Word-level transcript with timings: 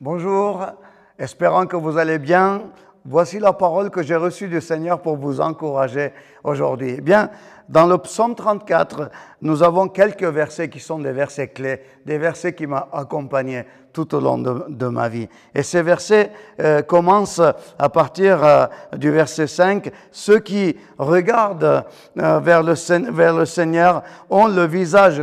Bonjour, 0.00 0.64
espérant 1.18 1.66
que 1.66 1.74
vous 1.74 1.98
allez 1.98 2.20
bien. 2.20 2.70
Voici 3.04 3.40
la 3.40 3.52
parole 3.52 3.90
que 3.90 4.00
j'ai 4.00 4.14
reçue 4.14 4.46
du 4.46 4.60
Seigneur 4.60 5.02
pour 5.02 5.16
vous 5.16 5.40
encourager 5.40 6.12
aujourd'hui. 6.44 6.94
Eh 6.98 7.00
bien, 7.00 7.30
dans 7.68 7.86
le 7.86 7.98
psaume 7.98 8.34
34, 8.34 9.10
nous 9.42 9.62
avons 9.62 9.88
quelques 9.88 10.24
versets 10.24 10.68
qui 10.68 10.80
sont 10.80 10.98
des 10.98 11.12
versets 11.12 11.48
clés, 11.48 11.80
des 12.06 12.18
versets 12.18 12.54
qui 12.54 12.66
m'ont 12.66 12.84
accompagné 12.92 13.64
tout 13.92 14.14
au 14.14 14.20
long 14.20 14.38
de, 14.38 14.86
ma 14.86 15.08
vie. 15.08 15.28
Et 15.54 15.62
ces 15.62 15.82
versets 15.82 16.30
euh, 16.60 16.82
commencent 16.82 17.42
à 17.78 17.88
partir 17.88 18.44
euh, 18.44 18.66
du 18.96 19.10
verset 19.10 19.46
5. 19.46 19.90
Ceux 20.12 20.38
qui 20.38 20.76
regardent 20.98 21.84
euh, 22.18 22.38
vers, 22.38 22.62
le, 22.62 22.74
vers 23.10 23.34
le 23.34 23.44
Seigneur 23.44 24.02
ont 24.30 24.46
le 24.46 24.64
visage 24.66 25.20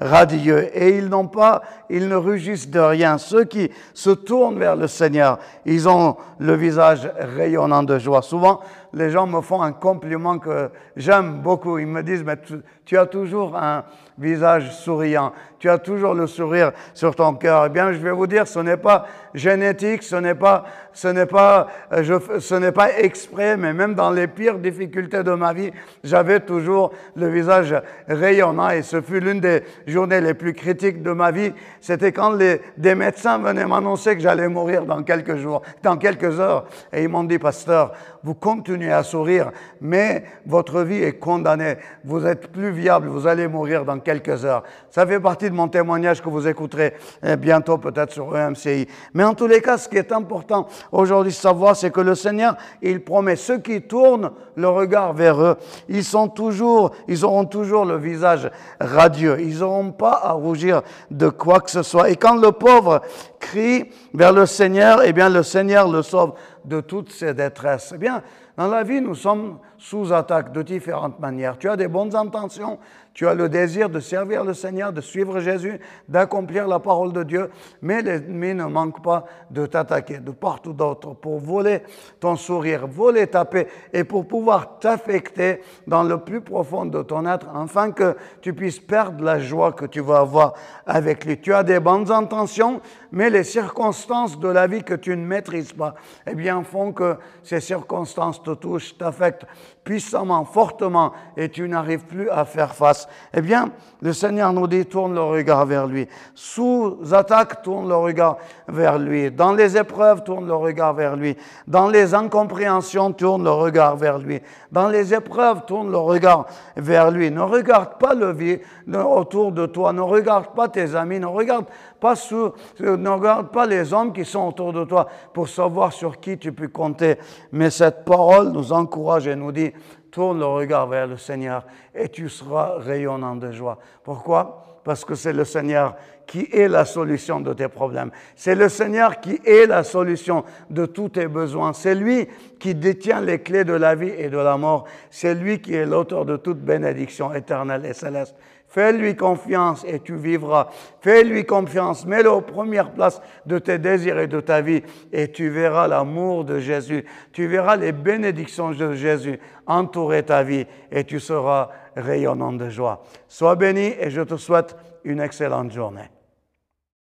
radieux 0.00 0.68
et 0.76 0.98
ils 0.98 1.08
n'ont 1.08 1.28
pas, 1.28 1.62
ils 1.88 2.08
ne 2.08 2.16
rugissent 2.16 2.70
de 2.70 2.80
rien. 2.80 3.18
Ceux 3.18 3.44
qui 3.44 3.70
se 3.92 4.10
tournent 4.10 4.58
vers 4.58 4.76
le 4.76 4.88
Seigneur, 4.88 5.38
ils 5.64 5.88
ont 5.88 6.16
le 6.38 6.54
visage 6.54 7.08
rayonnant 7.36 7.82
de 7.82 7.98
joie. 7.98 8.22
Souvent, 8.22 8.60
les 8.94 9.10
gens 9.10 9.26
me 9.26 9.40
font 9.40 9.62
un 9.62 9.72
compliment 9.72 10.38
que 10.38 10.70
j'aime 10.96 11.40
beaucoup. 11.42 11.78
Ils 11.78 11.86
me 11.86 12.02
disent, 12.02 12.24
mais 12.24 12.36
tu, 12.84 12.96
as 12.96 13.06
toujours 13.06 13.56
un 13.56 13.84
visage 14.18 14.72
souriant, 14.72 15.32
tu 15.58 15.68
as 15.68 15.78
toujours 15.78 16.14
le 16.14 16.26
sourire 16.26 16.72
sur 16.92 17.16
ton 17.16 17.34
cœur. 17.34 17.64
Eh 17.66 17.68
bien, 17.70 17.92
je 17.92 17.98
vais 17.98 18.12
vous 18.12 18.26
dire, 18.26 18.46
ce 18.46 18.60
n'est 18.60 18.76
pas 18.76 19.06
génétique, 19.34 20.04
ce 20.04 20.16
n'est 20.16 20.36
pas, 20.36 20.64
ce 20.92 21.08
n'est 21.08 21.26
pas, 21.26 21.66
euh, 21.92 22.02
je, 22.04 22.38
ce 22.38 22.54
n'est 22.54 22.70
pas 22.70 22.96
exprès, 22.98 23.56
mais 23.56 23.72
même 23.72 23.94
dans 23.94 24.10
les 24.10 24.28
pires 24.28 24.58
difficultés 24.58 25.24
de 25.24 25.32
ma 25.32 25.52
vie, 25.52 25.72
j'avais 26.04 26.40
toujours 26.40 26.92
le 27.16 27.28
visage 27.28 27.74
rayonnant 28.06 28.70
et 28.70 28.82
ce 28.82 29.00
fut 29.00 29.18
l'une 29.18 29.40
des 29.40 29.62
journées 29.88 30.20
les 30.20 30.34
plus 30.34 30.52
critiques 30.52 31.02
de 31.02 31.10
ma 31.10 31.32
vie. 31.32 31.52
C'était 31.80 32.12
quand 32.12 32.32
les, 32.32 32.60
des 32.76 32.94
médecins 32.94 33.38
venaient 33.38 33.66
m'annoncer 33.66 34.14
que 34.14 34.22
j'allais 34.22 34.48
mourir 34.48 34.84
dans 34.84 35.02
quelques 35.02 35.36
jours, 35.36 35.62
dans 35.82 35.96
quelques 35.96 36.38
heures. 36.38 36.66
Et 36.92 37.02
ils 37.02 37.08
m'ont 37.08 37.24
dit, 37.24 37.38
pasteur, 37.40 37.92
vous 38.24 38.34
continuez 38.34 38.90
à 38.90 39.02
sourire, 39.02 39.52
mais 39.80 40.24
votre 40.46 40.80
vie 40.80 41.02
est 41.02 41.18
condamnée. 41.18 41.76
Vous 42.04 42.26
êtes 42.26 42.48
plus 42.48 42.70
viable, 42.70 43.08
vous 43.08 43.26
allez 43.26 43.46
mourir 43.46 43.84
dans 43.84 43.98
quelques 43.98 44.44
heures. 44.46 44.62
Ça 44.90 45.06
fait 45.06 45.20
partie 45.20 45.50
de 45.50 45.54
mon 45.54 45.68
témoignage 45.68 46.22
que 46.22 46.30
vous 46.30 46.48
écouterez 46.48 46.94
eh, 47.22 47.36
bientôt 47.36 47.76
peut-être 47.76 48.12
sur 48.12 48.34
EMCI. 48.34 48.88
Mais 49.12 49.24
en 49.24 49.34
tous 49.34 49.46
les 49.46 49.60
cas, 49.60 49.76
ce 49.76 49.88
qui 49.88 49.98
est 49.98 50.10
important 50.10 50.66
aujourd'hui 50.90 51.32
de 51.32 51.36
savoir, 51.36 51.76
c'est 51.76 51.90
que 51.90 52.00
le 52.00 52.14
Seigneur, 52.14 52.56
il 52.80 53.04
promet 53.04 53.36
ceux 53.36 53.58
qui 53.58 53.82
tournent 53.82 54.30
le 54.56 54.68
regard 54.68 55.12
vers 55.12 55.40
eux, 55.42 55.56
ils 55.88 56.04
sont 56.04 56.28
toujours, 56.28 56.92
ils 57.06 57.24
auront 57.26 57.44
toujours 57.44 57.84
le 57.84 57.96
visage 57.96 58.50
radieux. 58.80 59.36
Ils 59.40 59.58
n'auront 59.58 59.92
pas 59.92 60.20
à 60.22 60.32
rougir 60.32 60.82
de 61.10 61.28
quoi 61.28 61.60
que 61.60 61.70
ce 61.70 61.82
soit. 61.82 62.08
Et 62.08 62.16
quand 62.16 62.36
le 62.36 62.52
pauvre 62.52 63.02
crie 63.44 63.90
vers 64.12 64.32
le 64.32 64.46
Seigneur, 64.46 65.02
eh 65.04 65.12
bien, 65.12 65.28
le 65.28 65.42
Seigneur 65.42 65.88
le 65.88 66.02
sauve 66.02 66.34
de 66.64 66.80
toutes 66.80 67.12
ses 67.12 67.34
détresses. 67.34 67.92
Eh 67.94 67.98
bien, 67.98 68.22
dans 68.56 68.68
la 68.68 68.84
vie, 68.84 69.00
nous 69.00 69.14
sommes 69.14 69.58
sous 69.78 70.12
attaque 70.12 70.52
de 70.52 70.62
différentes 70.62 71.18
manières. 71.18 71.58
Tu 71.58 71.68
as 71.68 71.76
des 71.76 71.88
bonnes 71.88 72.14
intentions, 72.14 72.78
tu 73.12 73.26
as 73.26 73.34
le 73.34 73.48
désir 73.48 73.90
de 73.90 74.00
servir 74.00 74.44
le 74.44 74.54
Seigneur, 74.54 74.92
de 74.92 75.00
suivre 75.00 75.40
Jésus, 75.40 75.80
d'accomplir 76.08 76.66
la 76.66 76.78
parole 76.78 77.12
de 77.12 77.22
Dieu, 77.22 77.50
mais 77.82 78.00
l'ennemi 78.00 78.54
ne 78.54 78.64
manque 78.64 79.02
pas 79.02 79.24
de 79.50 79.66
t'attaquer 79.66 80.18
de 80.18 80.30
partout 80.30 80.72
d'autre 80.72 81.14
pour 81.14 81.38
voler 81.38 81.82
ton 82.20 82.36
sourire, 82.36 82.86
voler 82.86 83.26
ta 83.26 83.44
paix 83.44 83.68
et 83.92 84.04
pour 84.04 84.26
pouvoir 84.26 84.78
t'affecter 84.78 85.60
dans 85.86 86.02
le 86.02 86.18
plus 86.18 86.40
profond 86.40 86.86
de 86.86 87.02
ton 87.02 87.26
être, 87.26 87.48
afin 87.54 87.90
que 87.90 88.16
tu 88.40 88.52
puisses 88.52 88.80
perdre 88.80 89.24
la 89.24 89.38
joie 89.38 89.72
que 89.72 89.86
tu 89.86 90.00
vas 90.00 90.18
avoir 90.18 90.54
avec 90.86 91.24
lui. 91.24 91.40
Tu 91.40 91.52
as 91.52 91.62
des 91.62 91.80
bonnes 91.80 92.10
intentions, 92.10 92.80
mais 93.10 93.30
les 93.30 93.44
circonstances 93.44 94.38
de 94.38 94.48
la 94.48 94.66
vie 94.66 94.82
que 94.82 94.94
tu 94.94 95.16
ne 95.16 95.24
maîtrises 95.24 95.72
pas, 95.72 95.94
eh 96.26 96.34
bien, 96.34 96.62
font 96.62 96.92
que 96.92 97.16
ces 97.42 97.60
circonstances 97.60 98.42
te 98.44 98.54
touchent, 98.54 98.96
t'affectent 98.96 99.46
puissamment, 99.84 100.44
fortement, 100.44 101.12
et 101.36 101.50
tu 101.50 101.68
n'arrives 101.68 102.06
plus 102.06 102.30
à 102.30 102.44
faire 102.44 102.74
face, 102.74 103.06
eh 103.34 103.42
bien, 103.42 103.70
le 104.00 104.12
Seigneur 104.12 104.52
nous 104.52 104.66
dit, 104.66 104.86
tourne 104.86 105.14
le 105.14 105.22
regard 105.22 105.66
vers 105.66 105.86
lui. 105.86 106.08
Sous 106.34 106.98
attaque, 107.12 107.62
tourne 107.62 107.88
le 107.88 107.96
regard 107.96 108.38
vers 108.66 108.98
lui. 108.98 109.30
Dans 109.30 109.52
les 109.52 109.76
épreuves, 109.76 110.24
tourne 110.24 110.46
le 110.46 110.54
regard 110.54 110.94
vers 110.94 111.16
lui. 111.16 111.36
Dans 111.66 111.88
les 111.88 112.14
incompréhensions, 112.14 113.12
tourne 113.12 113.44
le 113.44 113.50
regard 113.50 113.96
vers 113.96 114.18
lui. 114.18 114.40
Dans 114.72 114.88
les 114.88 115.14
épreuves, 115.14 115.64
tourne 115.66 115.90
le 115.90 115.98
regard 115.98 116.46
vers 116.76 117.10
lui. 117.10 117.30
Ne 117.30 117.42
regarde 117.42 117.98
pas 117.98 118.14
le 118.14 118.32
vide 118.32 118.60
autour 118.92 119.52
de 119.52 119.66
toi. 119.66 119.92
Ne 119.92 120.00
regarde 120.00 120.48
pas 120.54 120.68
tes 120.68 120.94
amis. 120.94 121.20
Ne 121.20 121.26
regarde 121.26 121.66
pas, 122.00 122.16
sous, 122.16 122.52
ne 122.80 123.08
regarde 123.08 123.48
pas 123.48 123.66
les 123.66 123.92
hommes 123.92 124.12
qui 124.12 124.24
sont 124.24 124.48
autour 124.48 124.72
de 124.72 124.84
toi 124.84 125.08
pour 125.32 125.48
savoir 125.48 125.92
sur 125.92 126.20
qui 126.20 126.38
tu 126.38 126.52
peux 126.52 126.68
compter. 126.68 127.16
Mais 127.52 127.70
cette 127.70 128.04
nous 128.42 128.72
encourage 128.72 129.26
et 129.28 129.36
nous 129.36 129.52
dit, 129.52 129.72
tourne 130.10 130.38
le 130.38 130.46
regard 130.46 130.86
vers 130.86 131.06
le 131.06 131.16
Seigneur 131.16 131.66
et 131.94 132.08
tu 132.08 132.28
seras 132.28 132.78
rayonnant 132.78 133.36
de 133.36 133.52
joie. 133.52 133.78
Pourquoi? 134.02 134.80
Parce 134.84 135.04
que 135.04 135.14
c'est 135.14 135.32
le 135.32 135.44
Seigneur 135.44 135.94
qui 136.26 136.48
est 136.52 136.68
la 136.68 136.84
solution 136.84 137.40
de 137.40 137.52
tes 137.52 137.68
problèmes. 137.68 138.10
C'est 138.36 138.54
le 138.54 138.68
Seigneur 138.68 139.20
qui 139.20 139.40
est 139.44 139.66
la 139.66 139.82
solution 139.82 140.44
de 140.70 140.86
tous 140.86 141.10
tes 141.10 141.26
besoins. 141.26 141.72
C'est 141.72 141.94
lui 141.94 142.28
qui 142.58 142.74
détient 142.74 143.20
les 143.20 143.40
clés 143.40 143.64
de 143.64 143.72
la 143.72 143.94
vie 143.94 144.12
et 144.16 144.28
de 144.28 144.38
la 144.38 144.56
mort. 144.56 144.84
C'est 145.10 145.34
lui 145.34 145.60
qui 145.60 145.74
est 145.74 145.86
l'auteur 145.86 146.24
de 146.24 146.36
toute 146.36 146.58
bénédiction 146.58 147.32
éternelle 147.32 147.84
et 147.86 147.94
céleste. 147.94 148.36
Fais-lui 148.74 149.14
confiance 149.14 149.84
et 149.86 150.00
tu 150.00 150.16
vivras. 150.16 150.68
Fais-lui 151.00 151.46
confiance. 151.46 152.04
Mets-le 152.06 152.28
aux 152.28 152.40
premières 152.40 152.90
places 152.90 153.22
de 153.46 153.60
tes 153.60 153.78
désirs 153.78 154.18
et 154.18 154.26
de 154.26 154.40
ta 154.40 154.62
vie 154.62 154.82
et 155.12 155.30
tu 155.30 155.48
verras 155.48 155.86
l'amour 155.86 156.44
de 156.44 156.58
Jésus. 156.58 157.04
Tu 157.30 157.46
verras 157.46 157.76
les 157.76 157.92
bénédictions 157.92 158.72
de 158.72 158.94
Jésus 158.94 159.38
entourer 159.64 160.24
ta 160.24 160.42
vie 160.42 160.66
et 160.90 161.04
tu 161.04 161.20
seras 161.20 161.70
rayonnant 161.94 162.52
de 162.52 162.68
joie. 162.68 163.04
Sois 163.28 163.54
béni 163.54 163.94
et 164.00 164.10
je 164.10 164.22
te 164.22 164.36
souhaite 164.36 164.76
une 165.04 165.20
excellente 165.20 165.70
journée. 165.70 166.10